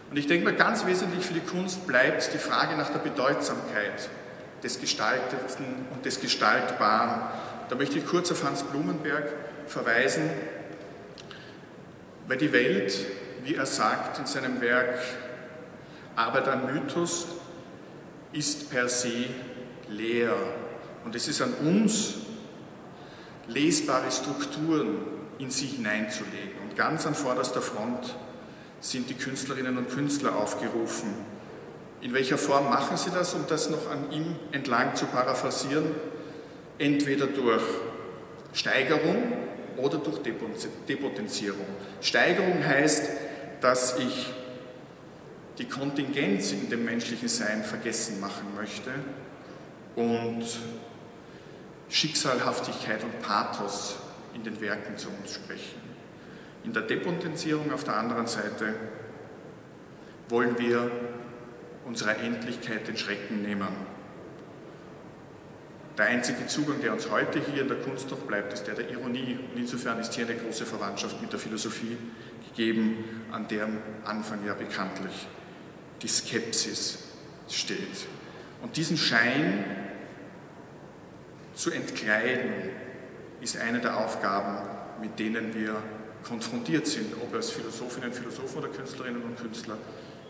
Und 0.09 0.17
ich 0.17 0.27
denke 0.27 0.45
mal, 0.45 0.55
ganz 0.55 0.85
wesentlich 0.85 1.25
für 1.25 1.33
die 1.33 1.41
Kunst 1.41 1.85
bleibt 1.85 2.33
die 2.33 2.37
Frage 2.37 2.75
nach 2.75 2.89
der 2.89 2.99
Bedeutsamkeit 2.99 4.09
des 4.63 4.79
Gestalteten 4.79 5.65
und 5.93 6.05
des 6.05 6.19
Gestaltbaren. 6.19 7.21
Da 7.69 7.75
möchte 7.75 7.99
ich 7.99 8.05
kurz 8.05 8.31
auf 8.31 8.43
Hans 8.43 8.63
Blumenberg 8.63 9.31
verweisen, 9.67 10.29
weil 12.27 12.37
die 12.37 12.51
Welt 12.51 12.93
wie 13.47 13.55
er 13.55 13.65
sagt 13.65 14.19
in 14.19 14.25
seinem 14.25 14.59
Werk 14.59 14.99
Arbeit 16.17 16.49
am 16.49 16.65
Mythos, 16.65 17.27
ist 18.33 18.69
per 18.69 18.89
se 18.89 19.27
leer. 19.87 20.35
Und 21.05 21.15
es 21.15 21.29
ist 21.29 21.41
an 21.41 21.53
uns, 21.53 22.15
lesbare 23.47 24.11
Strukturen 24.11 24.97
in 25.37 25.49
sie 25.49 25.67
hineinzulegen. 25.67 26.59
Und 26.63 26.75
ganz 26.75 27.05
an 27.05 27.15
vorderster 27.15 27.61
Front 27.61 28.15
sind 28.81 29.09
die 29.09 29.13
Künstlerinnen 29.13 29.77
und 29.77 29.89
Künstler 29.89 30.35
aufgerufen. 30.35 31.13
In 32.01 32.13
welcher 32.13 32.37
Form 32.37 32.69
machen 32.69 32.95
sie 32.95 33.09
das, 33.09 33.33
um 33.33 33.45
das 33.47 33.69
noch 33.69 33.89
an 33.89 34.11
ihm 34.11 34.35
entlang 34.51 34.95
zu 34.95 35.05
paraphrasieren? 35.05 35.95
Entweder 36.77 37.27
durch 37.27 37.63
Steigerung 38.53 39.33
oder 39.77 39.97
durch 39.97 40.19
Depotenzierung. 40.87 41.65
Steigerung 42.01 42.63
heißt, 42.65 43.09
dass 43.61 43.97
ich 43.97 44.29
die 45.57 45.65
Kontingenz 45.65 46.51
in 46.51 46.69
dem 46.69 46.85
menschlichen 46.85 47.27
Sein 47.27 47.63
vergessen 47.63 48.19
machen 48.19 48.53
möchte 48.55 48.91
und 49.95 50.45
Schicksalhaftigkeit 51.89 53.03
und 53.03 53.21
Pathos 53.21 53.95
in 54.35 54.43
den 54.43 54.61
Werken 54.61 54.97
zu 54.97 55.07
uns 55.09 55.33
sprechen. 55.33 55.81
In 56.63 56.73
der 56.73 56.83
Depotenzierung 56.83 57.71
auf 57.73 57.83
der 57.83 57.95
anderen 57.95 58.27
Seite 58.27 58.75
wollen 60.29 60.59
wir 60.59 60.91
unserer 61.87 62.17
Endlichkeit 62.17 62.87
den 62.87 62.97
Schrecken 62.97 63.41
nehmen. 63.41 63.67
Der 65.97 66.05
einzige 66.05 66.45
Zugang, 66.45 66.79
der 66.81 66.93
uns 66.93 67.09
heute 67.09 67.39
hier 67.39 67.63
in 67.63 67.67
der 67.67 67.77
Kunst 67.77 68.11
noch 68.11 68.19
bleibt, 68.19 68.53
ist 68.53 68.65
der 68.65 68.75
der 68.75 68.89
Ironie. 68.91 69.39
Und 69.51 69.59
insofern 69.59 69.99
ist 69.99 70.13
hier 70.13 70.27
eine 70.27 70.35
große 70.35 70.65
Verwandtschaft 70.65 71.19
mit 71.21 71.31
der 71.31 71.39
Philosophie 71.39 71.97
gegeben, 72.49 73.03
an 73.31 73.47
deren 73.47 73.79
Anfang 74.05 74.45
ja 74.45 74.53
bekanntlich 74.53 75.27
die 76.03 76.07
Skepsis 76.07 76.99
steht. 77.49 78.05
Und 78.61 78.77
diesen 78.77 78.97
Schein 78.97 79.63
zu 81.55 81.71
entkleiden, 81.71 82.69
ist 83.41 83.57
eine 83.57 83.79
der 83.79 83.97
Aufgaben, 83.97 84.67
mit 85.01 85.17
denen 85.19 85.53
wir 85.53 85.75
konfrontiert 86.23 86.87
sind, 86.87 87.13
ob 87.21 87.33
als 87.33 87.51
Philosophinnen, 87.51 88.11
Philosophen 88.11 88.59
oder 88.59 88.67
Künstlerinnen 88.69 89.21
und 89.21 89.37
Künstler. 89.37 89.77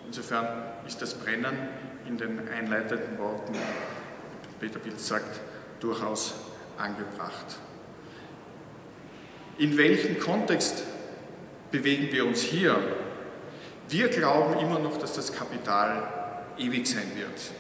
Insofern 0.07 0.47
ist 0.87 1.01
das 1.01 1.15
Brennen 1.15 1.55
in 2.07 2.17
den 2.17 2.47
einleitenden 2.47 3.17
Worten, 3.17 3.53
Peter 4.59 4.79
Pilz 4.79 5.05
sagt, 5.05 5.41
durchaus 5.81 6.33
angebracht. 6.77 7.57
In 9.57 9.77
welchem 9.77 10.17
Kontext 10.19 10.83
bewegen 11.71 12.11
wir 12.11 12.25
uns 12.25 12.41
hier? 12.41 12.77
Wir 13.89 14.07
glauben 14.07 14.59
immer 14.59 14.79
noch, 14.79 14.97
dass 14.97 15.13
das 15.13 15.33
Kapital 15.33 16.45
ewig 16.57 16.87
sein 16.87 17.11
wird. 17.15 17.51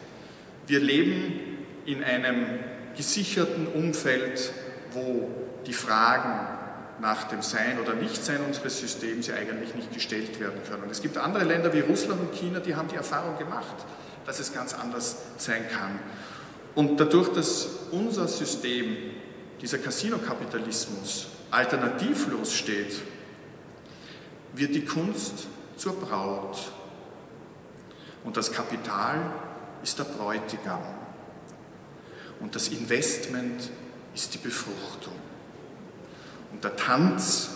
Wir 0.67 0.79
leben 0.79 1.57
in 1.85 2.03
einem 2.03 2.59
gesicherten 2.95 3.67
Umfeld, 3.67 4.53
wo 4.91 5.29
die 5.65 5.73
Fragen 5.73 6.56
nach 6.99 7.25
dem 7.25 7.41
Sein 7.41 7.79
oder 7.79 7.93
Nichtsein 7.93 8.41
unseres 8.43 8.79
Systems 8.79 9.27
ja 9.27 9.35
eigentlich 9.35 9.75
nicht 9.75 9.93
gestellt 9.93 10.39
werden 10.39 10.61
können. 10.67 10.89
Es 10.89 11.01
gibt 11.01 11.17
andere 11.17 11.43
Länder 11.43 11.71
wie 11.73 11.81
Russland 11.81 12.19
und 12.19 12.33
China, 12.33 12.59
die 12.59 12.75
haben 12.75 12.87
die 12.87 12.95
Erfahrung 12.95 13.37
gemacht, 13.37 13.75
dass 14.25 14.39
es 14.39 14.53
ganz 14.53 14.73
anders 14.73 15.17
sein 15.37 15.63
kann. 15.69 15.99
Und 16.75 16.99
dadurch, 16.99 17.29
dass 17.29 17.67
unser 17.91 18.27
System, 18.27 18.97
dieser 19.61 19.77
Casino-Kapitalismus, 19.77 21.27
alternativlos 21.51 22.53
steht, 22.53 23.01
wird 24.53 24.75
die 24.75 24.85
Kunst 24.85 25.47
zur 25.75 25.93
Braut 25.93 26.71
und 28.23 28.35
das 28.35 28.51
Kapital 28.51 29.31
ist 29.83 29.97
der 29.99 30.05
Bräutigam 30.05 30.81
und 32.39 32.55
das 32.55 32.67
Investment 32.69 33.69
ist 34.13 34.33
die 34.33 34.39
Befruchtung. 34.39 35.13
Und 36.51 36.63
der 36.63 36.75
Tanz 36.75 37.49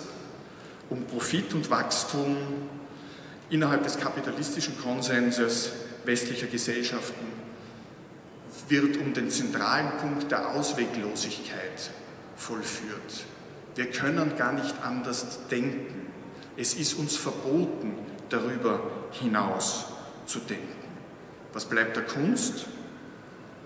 um 0.90 1.06
Profit 1.06 1.54
und 1.54 1.70
Wachstum 1.70 2.36
innerhalb 3.50 3.84
des 3.84 3.98
kapitalistischen 3.98 4.78
Konsenses 4.80 5.72
westlicher 6.06 6.48
Gesellschaften 6.48 7.26
wird 8.68 8.98
um 8.98 9.14
den 9.14 9.30
zentralen 9.30 9.92
Punkt 9.98 10.32
der 10.32 10.50
Ausweglosigkeit 10.50 11.92
vollführt. 12.36 13.26
Wir 13.76 13.90
können 13.90 14.36
gar 14.38 14.54
nicht 14.54 14.76
anders 14.84 15.40
denken. 15.50 16.08
Es 16.58 16.74
ist 16.74 16.96
uns 16.96 17.16
verboten, 17.16 17.94
darüber 18.30 18.82
hinaus 19.12 19.86
zu 20.26 20.40
denken. 20.40 20.68
Was 21.54 21.66
bleibt 21.66 21.96
der 21.96 22.04
Kunst? 22.04 22.66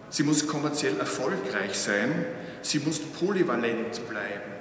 Sie 0.09 0.23
muss 0.23 0.47
kommerziell 0.47 0.97
erfolgreich 0.97 1.77
sein, 1.77 2.25
sie 2.61 2.79
muss 2.79 2.99
polyvalent 2.99 4.07
bleiben. 4.07 4.55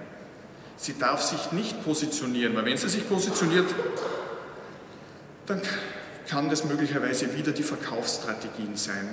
Sie 0.76 0.98
darf 0.98 1.22
sich 1.22 1.52
nicht 1.52 1.84
positionieren, 1.84 2.54
weil 2.56 2.64
wenn 2.66 2.76
sie 2.76 2.88
sich 2.88 3.08
positioniert, 3.08 3.66
dann 5.46 5.60
kann 6.28 6.48
das 6.48 6.64
möglicherweise 6.64 7.36
wieder 7.36 7.52
die 7.52 7.62
Verkaufsstrategien 7.62 8.76
sein. 8.76 9.08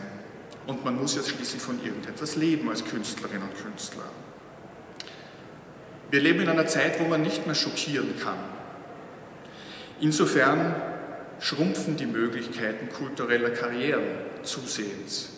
Und 0.67 0.85
man 0.85 0.95
muss 0.95 1.15
ja 1.15 1.23
schließlich 1.23 1.61
von 1.61 1.83
irgendetwas 1.83 2.35
leben 2.35 2.69
als 2.69 2.85
Künstlerin 2.85 3.41
und 3.41 3.55
Künstler. 3.63 4.05
Wir 6.09 6.21
leben 6.21 6.41
in 6.41 6.49
einer 6.49 6.67
Zeit, 6.67 6.99
wo 6.99 7.05
man 7.05 7.21
nicht 7.21 7.45
mehr 7.45 7.55
schockieren 7.55 8.19
kann. 8.19 8.37
Insofern 9.99 10.75
schrumpfen 11.39 11.97
die 11.97 12.05
Möglichkeiten 12.05 12.89
kultureller 12.89 13.49
Karrieren 13.49 14.03
zusehends. 14.43 15.29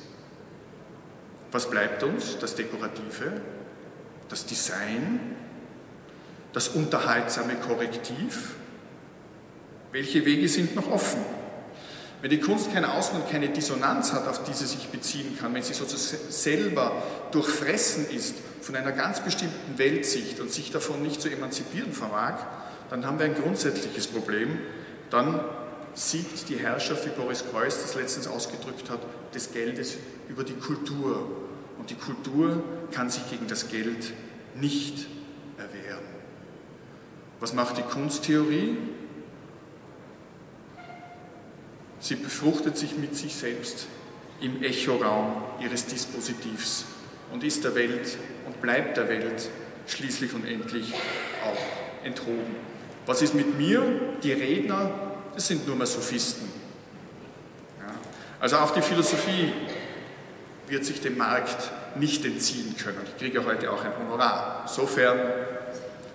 Was 1.52 1.70
bleibt 1.70 2.02
uns? 2.04 2.38
Das 2.40 2.56
Dekorative, 2.56 3.42
das 4.30 4.46
Design, 4.46 5.36
das 6.54 6.70
unterhaltsame 6.70 7.56
Korrektiv. 7.56 8.52
Welche 9.92 10.26
Wege 10.26 10.48
sind 10.48 10.76
noch 10.76 10.90
offen? 10.90 11.22
Wenn 12.22 12.30
die 12.30 12.40
Kunst 12.40 12.72
kein 12.72 12.86
Außen 12.86 13.20
und 13.20 13.30
keine 13.30 13.50
Dissonanz 13.50 14.14
hat, 14.14 14.28
auf 14.30 14.44
die 14.46 14.54
sie 14.54 14.66
sich 14.66 14.88
beziehen 14.88 15.38
kann, 15.38 15.54
wenn 15.54 15.62
sie 15.62 15.74
sozusagen 15.74 16.32
selber 16.32 17.04
durchfressen 17.32 18.10
ist 18.10 18.36
von 18.62 18.78
einer 18.78 18.94
ganz 18.94 19.20
bestimmten 19.20 19.78
Weltsicht 19.78 20.40
und 20.40 20.50
sich 20.50 20.72
davon 20.72 21.02
nicht 21.02 21.22
zu 21.22 21.30
emanzipieren 21.30 21.92
vermag, 21.92 22.36
dann 22.90 23.06
haben 23.06 23.20
wir 23.20 23.26
ein 23.26 23.36
grundsätzliches 23.36 24.08
Problem. 24.08 24.58
Dann 25.10 25.42
siegt 25.96 26.48
die 26.48 26.56
Herrschaft, 26.56 27.06
wie 27.06 27.10
Boris 27.10 27.44
Preuß 27.44 27.82
das 27.82 27.96
letztens 27.96 28.28
ausgedrückt 28.28 28.90
hat, 28.90 29.00
des 29.36 29.52
Geldes 29.52 29.98
über 30.30 30.44
die 30.44 30.54
Kultur. 30.54 31.28
Und 31.78 31.90
die 31.90 31.96
Kultur 31.96 32.64
kann 32.92 33.10
sich 33.10 33.30
gegen 33.30 33.48
das 33.48 33.70
Geld 33.70 34.14
nicht 34.56 35.08
erwehren. 35.58 36.23
Was 37.44 37.52
macht 37.52 37.78
die 37.78 37.82
Kunsttheorie? 37.82 38.78
Sie 42.00 42.16
befruchtet 42.16 42.78
sich 42.78 42.96
mit 42.96 43.18
sich 43.18 43.36
selbst 43.36 43.88
im 44.40 44.64
Echoraum 44.64 45.44
ihres 45.60 45.86
Dispositivs 45.86 46.86
und 47.34 47.44
ist 47.44 47.66
der 47.66 47.76
Welt 47.76 48.18
und 48.46 48.62
bleibt 48.62 48.96
der 48.96 49.10
Welt 49.10 49.50
schließlich 49.88 50.34
und 50.34 50.48
endlich 50.48 50.94
auch 51.44 52.06
enthoben. 52.06 52.56
Was 53.06 53.22
ist 53.22 53.34
mit 53.34 53.58
mir? 53.58 53.84
Die 54.24 54.32
Redner, 54.32 54.90
das 55.36 55.46
sind 55.46 55.68
nur 55.68 55.76
mehr 55.76 55.88
Sophisten. 55.88 56.48
Ja. 57.82 57.94
Also 58.40 58.56
auch 58.56 58.72
die 58.72 58.82
Philosophie 58.82 59.52
wird 60.70 60.86
sich 60.86 61.02
dem 61.02 61.18
Markt 61.18 61.72
nicht 61.98 62.24
entziehen 62.24 62.74
können. 62.82 63.02
Ich 63.06 63.18
kriege 63.18 63.44
heute 63.44 63.70
auch 63.70 63.84
ein 63.84 63.92
Honorar. 64.00 64.64
Sofern, 64.66 65.20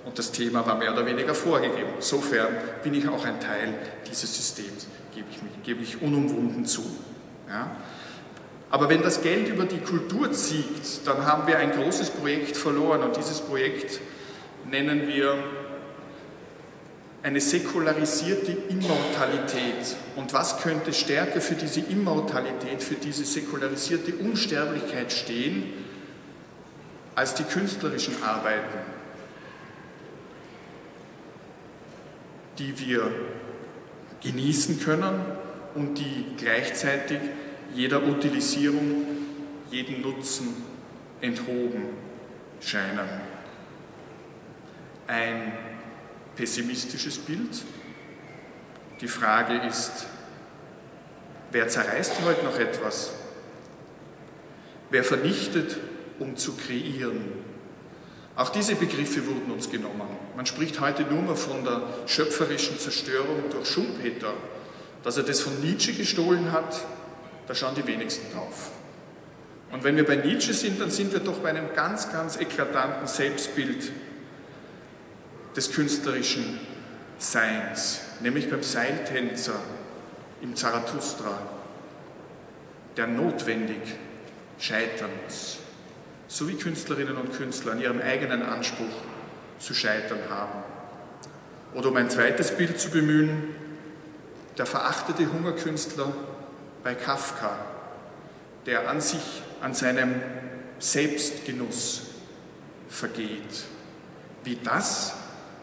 und 0.08 0.18
das 0.18 0.32
Thema 0.32 0.66
war 0.66 0.76
mehr 0.76 0.92
oder 0.92 1.04
weniger 1.06 1.34
vorgegeben, 1.34 1.90
sofern 2.00 2.48
bin 2.82 2.94
ich 2.94 3.06
auch 3.06 3.24
ein 3.24 3.38
Teil 3.38 3.74
dieses 4.08 4.34
Systems 4.34 4.86
gebe 5.14 5.26
ich, 5.30 5.62
gebe 5.64 5.82
ich 5.82 6.02
unumwunden 6.02 6.64
zu. 6.64 6.84
Ja? 7.48 7.70
Aber 8.70 8.88
wenn 8.88 9.02
das 9.02 9.22
Geld 9.22 9.48
über 9.48 9.64
die 9.64 9.78
Kultur 9.78 10.30
zieht, 10.32 11.06
dann 11.06 11.24
haben 11.24 11.46
wir 11.46 11.58
ein 11.58 11.72
großes 11.72 12.10
Projekt 12.10 12.56
verloren 12.56 13.02
und 13.02 13.16
dieses 13.16 13.40
Projekt 13.40 14.00
nennen 14.70 15.08
wir 15.08 15.36
eine 17.22 17.40
säkularisierte 17.40 18.52
Immortalität. 18.68 19.96
Und 20.16 20.32
was 20.34 20.60
könnte 20.62 20.92
stärker 20.92 21.40
für 21.40 21.54
diese 21.54 21.80
Immortalität, 21.80 22.82
für 22.82 22.94
diese 22.94 23.24
säkularisierte 23.24 24.14
Unsterblichkeit 24.14 25.12
stehen, 25.12 25.64
als 27.14 27.34
die 27.34 27.42
künstlerischen 27.42 28.22
Arbeiten, 28.22 28.78
die 32.58 32.78
wir 32.78 33.10
genießen 34.22 34.80
können 34.80 35.20
und 35.74 35.98
die 35.98 36.24
gleichzeitig 36.36 37.18
jeder 37.74 38.02
Utilisierung, 38.02 39.06
jeden 39.70 40.00
Nutzen 40.02 40.48
enthoben 41.20 41.84
scheinen. 42.60 43.08
Ein 45.06 45.52
pessimistisches 46.36 47.18
Bild. 47.18 47.62
Die 49.00 49.08
Frage 49.08 49.66
ist, 49.66 50.06
wer 51.52 51.68
zerreißt 51.68 52.14
heute 52.24 52.44
noch 52.44 52.58
etwas? 52.58 53.12
Wer 54.90 55.04
vernichtet, 55.04 55.76
um 56.18 56.36
zu 56.36 56.56
kreieren? 56.56 57.20
Auch 58.38 58.50
diese 58.50 58.76
Begriffe 58.76 59.26
wurden 59.26 59.50
uns 59.50 59.68
genommen. 59.68 60.06
Man 60.36 60.46
spricht 60.46 60.78
heute 60.78 61.02
nur 61.02 61.22
mehr 61.22 61.34
von 61.34 61.64
der 61.64 61.82
schöpferischen 62.06 62.78
Zerstörung 62.78 63.50
durch 63.50 63.68
Schumpeter. 63.68 64.32
Dass 65.02 65.16
er 65.16 65.24
das 65.24 65.40
von 65.40 65.60
Nietzsche 65.60 65.92
gestohlen 65.92 66.52
hat, 66.52 66.80
da 67.48 67.54
schauen 67.56 67.74
die 67.74 67.84
wenigsten 67.84 68.32
drauf. 68.32 68.70
Und 69.72 69.82
wenn 69.82 69.96
wir 69.96 70.06
bei 70.06 70.14
Nietzsche 70.14 70.54
sind, 70.54 70.80
dann 70.80 70.92
sind 70.92 71.12
wir 71.12 71.18
doch 71.18 71.38
bei 71.38 71.48
einem 71.48 71.74
ganz, 71.74 72.12
ganz 72.12 72.36
eklatanten 72.36 73.08
Selbstbild 73.08 73.90
des 75.56 75.72
künstlerischen 75.72 76.60
Seins, 77.18 78.02
nämlich 78.20 78.48
beim 78.48 78.62
Seiltänzer 78.62 79.58
im 80.42 80.54
Zarathustra, 80.54 81.40
der 82.96 83.08
notwendig 83.08 83.80
scheitern 84.60 85.10
muss 85.24 85.58
so 86.28 86.46
wie 86.46 86.54
Künstlerinnen 86.54 87.16
und 87.16 87.32
Künstler 87.32 87.72
an 87.72 87.80
ihrem 87.80 88.00
eigenen 88.00 88.42
Anspruch 88.42 88.84
zu 89.58 89.74
scheitern 89.74 90.20
haben. 90.28 90.62
Oder 91.74 91.88
um 91.88 91.96
ein 91.96 92.10
zweites 92.10 92.52
Bild 92.52 92.78
zu 92.78 92.90
bemühen, 92.90 93.54
der 94.56 94.66
verachtete 94.66 95.32
Hungerkünstler 95.32 96.12
bei 96.84 96.94
Kafka, 96.94 97.56
der 98.66 98.88
an 98.88 99.00
sich, 99.00 99.42
an 99.60 99.74
seinem 99.74 100.20
Selbstgenuss 100.78 102.02
vergeht. 102.88 103.64
Wie 104.44 104.56
das 104.56 105.14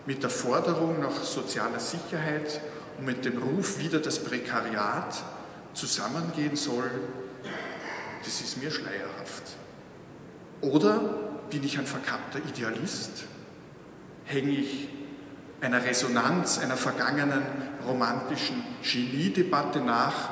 mit 0.06 0.24
der 0.24 0.30
Forderung 0.30 1.00
nach 1.00 1.24
sozialer 1.24 1.80
Sicherheit 1.80 2.62
und 2.98 3.06
mit 3.06 3.26
dem 3.26 3.42
Ruf 3.42 3.80
wieder 3.80 4.00
das 4.00 4.20
Prekariat 4.20 5.24
zusammengehen 5.74 6.56
soll, 6.56 6.90
das 8.24 8.42
ist 8.42 8.62
mir 8.62 8.72
schleierhaft. 8.72 9.44
Oder 10.62 11.00
bin 11.50 11.64
ich 11.64 11.78
ein 11.78 11.86
verkappter 11.86 12.40
Idealist? 12.50 13.26
Hänge 14.26 14.52
ich 14.52 14.90
einer 15.62 15.84
Resonanz 15.84 16.58
einer 16.60 16.78
vergangenen 16.78 17.44
romantischen 17.88 18.64
Geniedebatte 18.84 19.80
nach? 19.80 20.30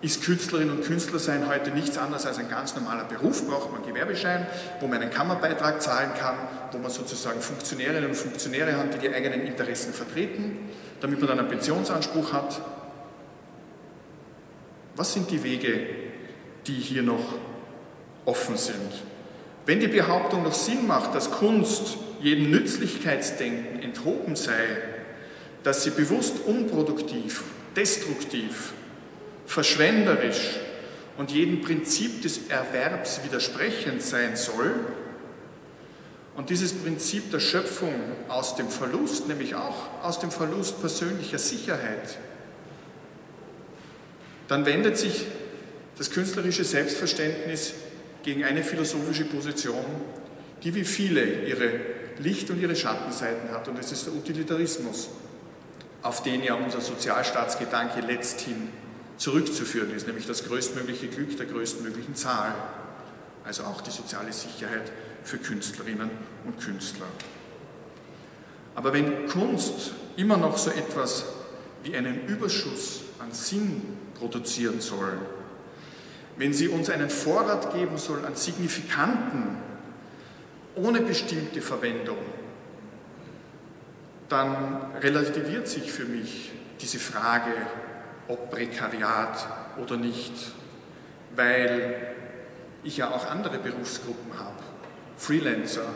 Ist 0.00 0.22
Künstlerin 0.22 0.70
und 0.70 0.84
Künstlersein 0.84 1.48
heute 1.48 1.70
nichts 1.70 1.96
anderes 1.96 2.26
als 2.26 2.36
ein 2.36 2.50
ganz 2.50 2.74
normaler 2.74 3.04
Beruf? 3.04 3.46
Braucht 3.48 3.70
man 3.72 3.80
einen 3.80 3.88
Gewerbeschein, 3.88 4.46
wo 4.80 4.86
man 4.86 5.00
einen 5.00 5.10
Kammerbeitrag 5.10 5.80
zahlen 5.80 6.10
kann, 6.18 6.36
wo 6.72 6.78
man 6.78 6.90
sozusagen 6.90 7.40
Funktionärinnen 7.40 8.10
und 8.10 8.14
Funktionäre 8.14 8.76
hat, 8.76 8.92
die 8.92 8.98
die 8.98 9.14
eigenen 9.14 9.46
Interessen 9.46 9.94
vertreten, 9.94 10.68
damit 11.00 11.20
man 11.20 11.28
dann 11.28 11.38
einen 11.38 11.48
Pensionsanspruch 11.48 12.34
hat? 12.34 12.60
Was 14.96 15.14
sind 15.14 15.30
die 15.30 15.42
Wege, 15.42 15.86
die 16.66 16.74
hier 16.74 17.02
noch 17.02 17.24
offen 18.26 18.58
sind? 18.58 18.92
Wenn 19.66 19.80
die 19.80 19.88
Behauptung 19.88 20.42
noch 20.42 20.54
Sinn 20.54 20.86
macht, 20.86 21.14
dass 21.14 21.30
Kunst 21.30 21.96
jedem 22.20 22.50
Nützlichkeitsdenken 22.50 23.82
enthoben 23.82 24.36
sei, 24.36 24.64
dass 25.62 25.84
sie 25.84 25.90
bewusst 25.90 26.36
unproduktiv, 26.44 27.42
destruktiv, 27.74 28.72
verschwenderisch 29.46 30.58
und 31.16 31.30
jedem 31.30 31.62
Prinzip 31.62 32.22
des 32.22 32.48
Erwerbs 32.48 33.20
widersprechend 33.24 34.02
sein 34.02 34.36
soll, 34.36 34.74
und 36.36 36.50
dieses 36.50 36.72
Prinzip 36.72 37.30
der 37.30 37.38
Schöpfung 37.38 37.94
aus 38.28 38.56
dem 38.56 38.68
Verlust, 38.68 39.28
nämlich 39.28 39.54
auch 39.54 39.76
aus 40.02 40.18
dem 40.18 40.32
Verlust 40.32 40.80
persönlicher 40.80 41.38
Sicherheit, 41.38 42.18
dann 44.48 44.66
wendet 44.66 44.98
sich 44.98 45.26
das 45.96 46.10
künstlerische 46.10 46.64
Selbstverständnis 46.64 47.74
gegen 48.24 48.42
eine 48.42 48.64
philosophische 48.64 49.26
Position, 49.26 49.84
die 50.62 50.74
wie 50.74 50.84
viele 50.84 51.44
ihre 51.46 51.70
Licht- 52.18 52.50
und 52.50 52.60
ihre 52.60 52.74
Schattenseiten 52.74 53.50
hat, 53.50 53.68
und 53.68 53.78
das 53.78 53.92
ist 53.92 54.06
der 54.06 54.14
Utilitarismus, 54.14 55.10
auf 56.02 56.22
den 56.22 56.42
ja 56.42 56.54
unser 56.54 56.80
Sozialstaatsgedanke 56.80 58.00
letzthin 58.00 58.68
zurückzuführen 59.16 59.94
ist, 59.94 60.06
nämlich 60.06 60.26
das 60.26 60.44
größtmögliche 60.44 61.08
Glück 61.08 61.36
der 61.36 61.46
größtmöglichen 61.46 62.14
Zahl, 62.14 62.54
also 63.44 63.64
auch 63.64 63.80
die 63.80 63.90
soziale 63.90 64.32
Sicherheit 64.32 64.90
für 65.22 65.38
Künstlerinnen 65.38 66.10
und 66.44 66.60
Künstler. 66.60 67.06
Aber 68.74 68.92
wenn 68.92 69.26
Kunst 69.28 69.92
immer 70.16 70.36
noch 70.36 70.58
so 70.58 70.70
etwas 70.70 71.26
wie 71.84 71.96
einen 71.96 72.26
Überschuss 72.26 73.02
an 73.18 73.32
Sinn 73.32 73.82
produzieren 74.18 74.80
soll, 74.80 75.18
wenn 76.36 76.52
sie 76.52 76.68
uns 76.68 76.90
einen 76.90 77.10
Vorrat 77.10 77.72
geben 77.74 77.98
soll 77.98 78.24
an 78.24 78.34
Signifikanten 78.34 79.56
ohne 80.76 81.00
bestimmte 81.00 81.60
Verwendung, 81.62 82.18
dann 84.28 84.92
relativiert 85.00 85.68
sich 85.68 85.92
für 85.92 86.04
mich 86.04 86.50
diese 86.80 86.98
Frage, 86.98 87.52
ob 88.26 88.50
Prekariat 88.50 89.46
oder 89.80 89.96
nicht, 89.96 90.32
weil 91.36 92.14
ich 92.82 92.96
ja 92.96 93.10
auch 93.10 93.30
andere 93.30 93.58
Berufsgruppen 93.58 94.38
habe, 94.38 94.62
Freelancer, 95.16 95.86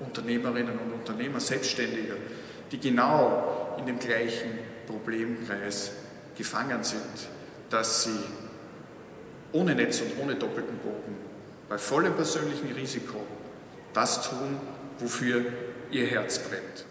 Unternehmerinnen 0.00 0.78
und 0.78 0.92
Unternehmer, 0.92 1.40
Selbstständige, 1.40 2.16
die 2.70 2.78
genau 2.78 3.76
in 3.78 3.86
dem 3.86 3.98
gleichen 3.98 4.50
Problemkreis 4.86 5.92
gefangen 6.36 6.84
sind, 6.84 7.28
dass 7.70 8.04
sie 8.04 8.20
ohne 9.52 9.74
Netz 9.74 10.00
und 10.00 10.18
ohne 10.22 10.34
doppelten 10.34 10.78
Boden, 10.78 11.16
bei 11.68 11.78
vollem 11.78 12.14
persönlichen 12.14 12.72
Risiko, 12.72 13.18
das 13.92 14.28
tun, 14.28 14.58
wofür 14.98 15.44
ihr 15.90 16.06
Herz 16.06 16.38
brennt. 16.38 16.84